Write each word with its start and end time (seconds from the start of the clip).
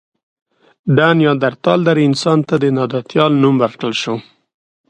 د 0.95 0.97
نیاندرتال 1.19 1.79
درې 1.89 2.01
انسان 2.09 2.39
ته 2.47 2.55
د 2.61 2.65
نایندرتال 2.77 3.31
نوم 3.41 3.55
ورکړل 3.63 3.93
شو. 4.01 4.15